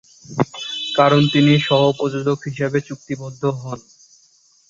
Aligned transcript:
কারণ 0.95 1.21
তিনি 1.33 1.53
সহ-প্রযোজক 1.59 2.37
হিসেবে 2.47 2.77
চুক্তিবদ্ধ 2.81 3.43
হন। 3.61 3.79